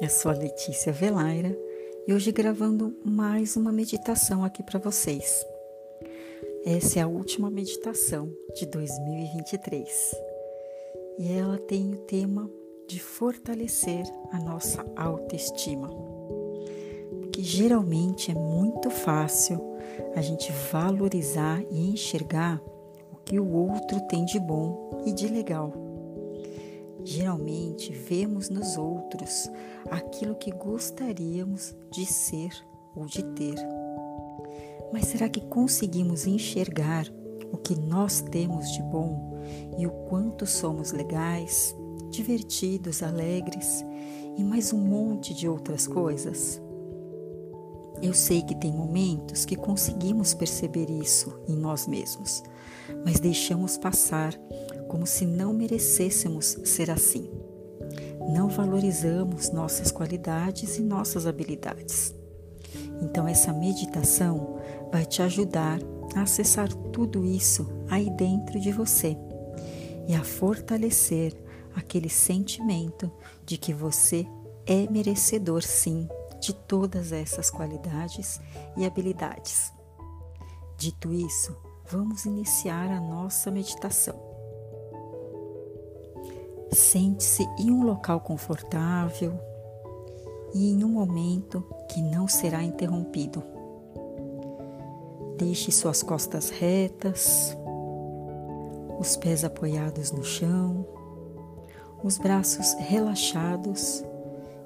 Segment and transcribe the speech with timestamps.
[0.00, 1.58] Eu sou a Letícia Velaira
[2.06, 5.44] e hoje gravando mais uma meditação aqui para vocês.
[6.64, 10.14] Essa é a última meditação de 2023
[11.18, 12.48] e ela tem o tema
[12.86, 15.88] de fortalecer a nossa autoestima.
[17.20, 19.60] Porque geralmente é muito fácil
[20.14, 22.62] a gente valorizar e enxergar
[23.12, 25.87] o que o outro tem de bom e de legal
[27.10, 29.50] Geralmente vemos nos outros
[29.90, 32.50] aquilo que gostaríamos de ser
[32.94, 33.54] ou de ter.
[34.92, 37.06] Mas será que conseguimos enxergar
[37.50, 39.40] o que nós temos de bom
[39.78, 41.74] e o quanto somos legais,
[42.10, 43.82] divertidos, alegres
[44.36, 46.60] e mais um monte de outras coisas?
[48.02, 52.42] Eu sei que tem momentos que conseguimos perceber isso em nós mesmos,
[53.02, 54.38] mas deixamos passar
[54.88, 57.30] como se não merecêssemos ser assim.
[58.32, 62.14] Não valorizamos nossas qualidades e nossas habilidades.
[63.00, 64.58] Então, essa meditação
[64.90, 65.78] vai te ajudar
[66.16, 69.16] a acessar tudo isso aí dentro de você
[70.06, 71.34] e a fortalecer
[71.74, 73.10] aquele sentimento
[73.44, 74.26] de que você
[74.66, 76.08] é merecedor, sim,
[76.40, 78.40] de todas essas qualidades
[78.76, 79.72] e habilidades.
[80.76, 81.56] Dito isso,
[81.90, 84.27] vamos iniciar a nossa meditação.
[86.72, 89.38] Sente-se em um local confortável
[90.54, 93.42] e em um momento que não será interrompido.
[95.36, 97.56] Deixe suas costas retas,
[98.98, 100.86] os pés apoiados no chão,
[102.02, 104.04] os braços relaxados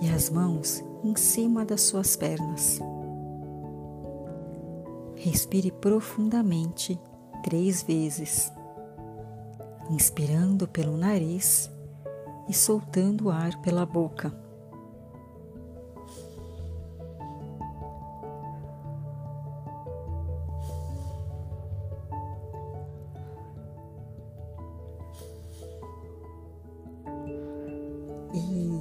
[0.00, 2.80] e as mãos em cima das suas pernas.
[5.14, 7.00] Respire profundamente
[7.42, 8.52] três vezes,
[9.88, 11.70] inspirando pelo nariz
[12.48, 14.32] e soltando o ar pela boca.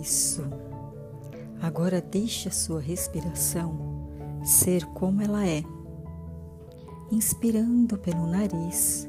[0.02, 0.44] Isso.
[1.62, 3.96] Agora deixe a sua respiração
[4.44, 5.64] ser como ela é,
[7.12, 9.08] inspirando pelo nariz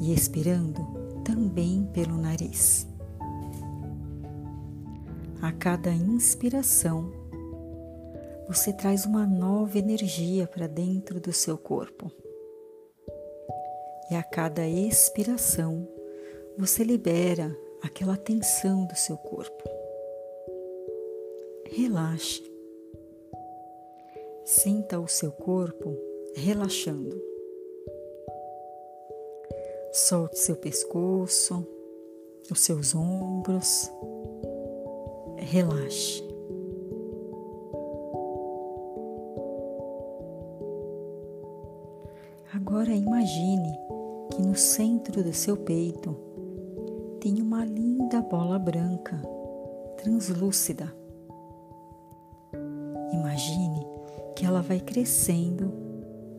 [0.00, 0.80] e expirando
[1.24, 2.91] também pelo nariz.
[5.42, 7.10] A cada inspiração,
[8.46, 12.12] você traz uma nova energia para dentro do seu corpo.
[14.08, 15.88] E a cada expiração,
[16.56, 19.64] você libera aquela tensão do seu corpo.
[21.72, 22.48] Relaxe.
[24.44, 25.98] Sinta o seu corpo
[26.36, 27.20] relaxando.
[29.92, 31.66] Solte seu pescoço,
[32.48, 33.90] os seus ombros
[35.42, 36.22] relaxe.
[42.54, 43.78] Agora imagine
[44.30, 46.16] que no centro do seu peito
[47.20, 49.20] tem uma linda bola branca,
[49.96, 50.94] translúcida.
[53.12, 53.86] Imagine
[54.34, 55.72] que ela vai crescendo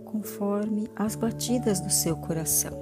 [0.06, 2.74] conforme as batidas do seu coração.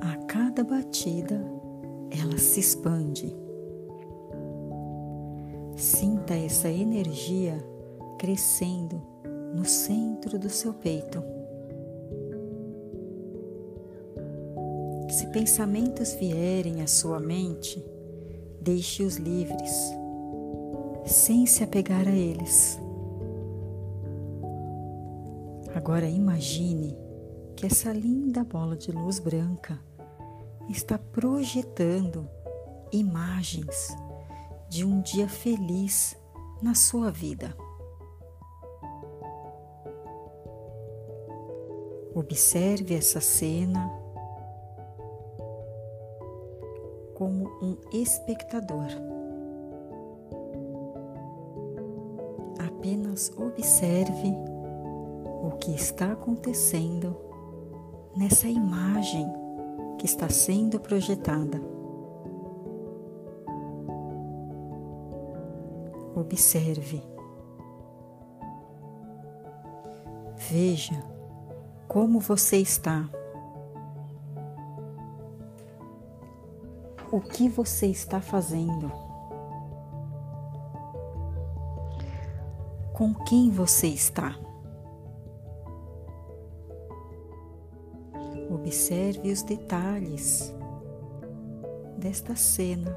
[0.00, 1.40] A cada batida,
[2.10, 3.34] ela se expande.
[5.76, 7.56] Sinta essa energia
[8.18, 9.00] crescendo
[9.54, 11.22] no centro do seu peito.
[15.08, 17.84] Se pensamentos vierem à sua mente,
[18.60, 19.72] deixe-os livres,
[21.06, 22.78] sem se apegar a eles.
[25.74, 26.96] Agora imagine
[27.56, 29.80] que essa linda bola de luz branca
[30.70, 32.30] está projetando
[32.92, 33.96] imagens
[34.68, 36.16] de um dia feliz
[36.62, 37.56] na sua vida.
[42.14, 43.90] Observe essa cena
[47.14, 48.88] como um espectador.
[52.64, 54.32] Apenas observe
[55.42, 57.16] o que está acontecendo
[58.16, 59.39] nessa imagem
[60.00, 61.60] que está sendo projetada.
[66.16, 67.02] Observe.
[70.50, 71.04] Veja
[71.86, 73.06] como você está.
[77.12, 78.90] O que você está fazendo?
[82.94, 84.34] Com quem você está?
[88.70, 90.54] Observe os detalhes
[91.98, 92.96] desta cena.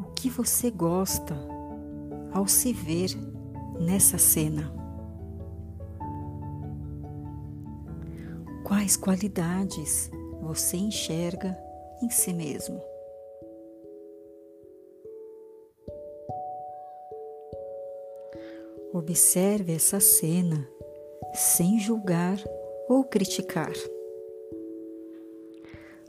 [0.00, 1.36] O que você gosta
[2.32, 3.10] ao se ver
[3.78, 4.74] nessa cena?
[8.64, 10.10] Quais qualidades
[10.42, 11.56] você enxerga
[12.02, 12.82] em si mesmo?
[18.92, 20.68] Observe essa cena
[21.34, 22.38] sem julgar
[22.88, 23.72] ou criticar.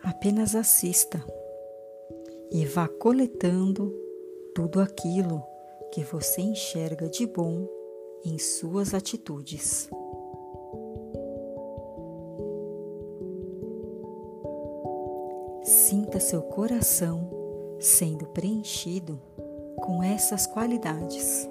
[0.04, 1.24] Apenas assista
[2.52, 3.94] e vá coletando
[4.56, 5.44] tudo aquilo
[5.92, 7.68] que você enxerga de bom
[8.26, 9.90] em suas atitudes.
[15.64, 17.30] Sinta seu coração
[17.80, 19.20] sendo preenchido
[19.78, 21.49] com essas qualidades.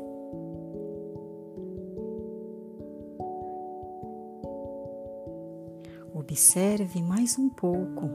[6.18, 8.10] Observe mais um pouco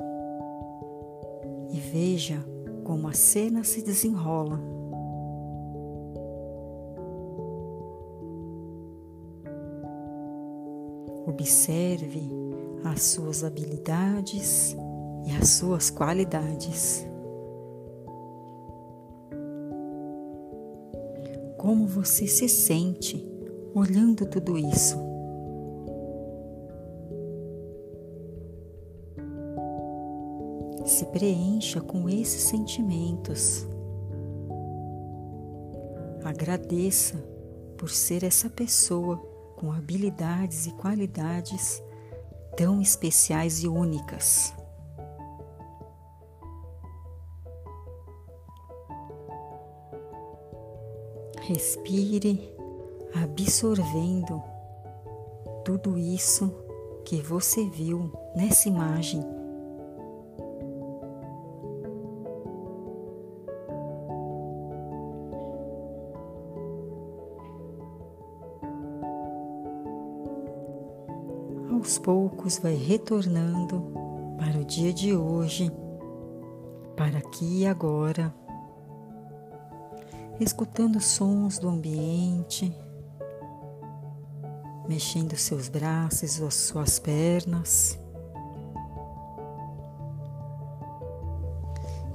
[1.72, 2.46] e veja
[2.84, 4.60] como a cena se desenrola.
[11.26, 12.30] Observe
[12.84, 14.76] as suas habilidades
[15.26, 17.08] e as suas qualidades.
[21.58, 23.26] Como você se sente
[23.74, 25.13] olhando tudo isso?
[30.86, 33.66] Se preencha com esses sentimentos.
[36.24, 37.18] Agradeça
[37.78, 39.18] por ser essa pessoa
[39.56, 41.82] com habilidades e qualidades
[42.58, 44.54] tão especiais e únicas.
[51.42, 52.54] Respire,
[53.14, 54.42] absorvendo
[55.64, 56.54] tudo isso
[57.06, 59.43] que você viu nessa imagem
[71.84, 73.92] aos poucos vai retornando
[74.40, 75.70] para o dia de hoje,
[76.96, 78.34] para aqui e agora,
[80.40, 82.74] escutando sons do ambiente,
[84.88, 88.00] mexendo seus braços ou suas pernas.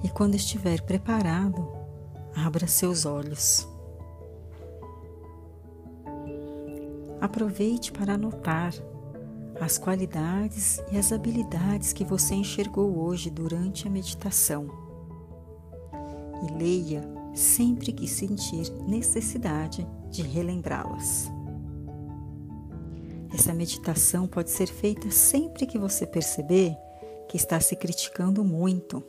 [0.03, 1.71] E quando estiver preparado,
[2.35, 3.69] abra seus olhos.
[7.21, 8.73] Aproveite para anotar
[9.61, 14.69] as qualidades e as habilidades que você enxergou hoje durante a meditação.
[16.47, 17.03] E leia
[17.35, 21.31] sempre que sentir necessidade de relembrá-las.
[23.35, 26.77] Essa meditação pode ser feita sempre que você perceber
[27.29, 29.03] que está se criticando muito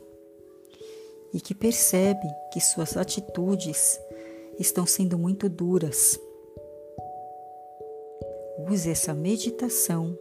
[1.32, 3.98] e que percebe que suas atitudes
[4.58, 6.20] estão sendo muito duras.
[8.68, 10.18] Use essa meditação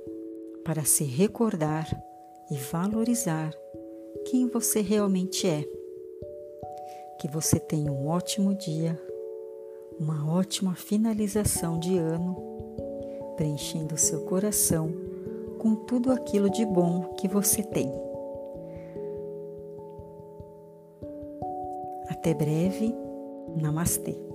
[0.70, 1.88] para se recordar
[2.52, 3.52] e valorizar
[4.30, 5.66] quem você realmente é.
[7.20, 8.96] Que você tenha um ótimo dia,
[10.00, 12.38] uma ótima finalização de ano,
[13.36, 14.92] preenchendo seu coração
[15.58, 17.92] com tudo aquilo de bom que você tem.
[22.10, 22.94] Até breve,
[23.60, 24.29] Namastê.